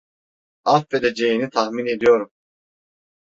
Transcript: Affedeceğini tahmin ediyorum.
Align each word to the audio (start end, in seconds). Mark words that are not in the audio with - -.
Affedeceğini 0.65 1.49
tahmin 1.49 1.85
ediyorum. 1.87 2.31